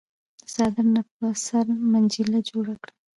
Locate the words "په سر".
1.15-1.65